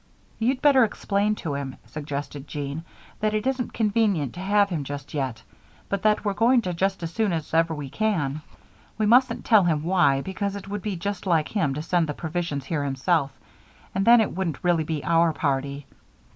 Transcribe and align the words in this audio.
"You'd 0.39 0.63
better 0.63 0.83
explain 0.83 1.35
to 1.35 1.53
him," 1.53 1.75
suggested 1.85 2.47
Jean, 2.47 2.83
"that 3.19 3.35
it 3.35 3.45
isn't 3.45 3.71
convenient 3.71 4.33
to 4.33 4.39
have 4.39 4.69
him 4.69 4.83
just 4.83 5.13
yet, 5.13 5.43
but 5.89 6.01
that 6.01 6.25
we're 6.25 6.33
going 6.33 6.63
to 6.63 6.73
just 6.73 7.03
as 7.03 7.13
soon 7.13 7.31
as 7.31 7.53
ever 7.53 7.75
we 7.75 7.87
can. 7.87 8.41
We 8.97 9.05
mustn't 9.05 9.45
tell 9.45 9.65
him 9.65 9.83
why, 9.83 10.21
because 10.21 10.55
it 10.55 10.67
would 10.67 10.81
be 10.81 10.95
just 10.95 11.27
like 11.27 11.49
him 11.49 11.75
to 11.75 11.83
send 11.83 12.07
the 12.09 12.15
provisions 12.15 12.65
here 12.65 12.83
himself, 12.83 13.29
and 13.93 14.03
then 14.03 14.21
it 14.21 14.33
wouldn't 14.35 14.63
really 14.63 14.83
be 14.85 15.03
our 15.03 15.33
party." 15.33 15.85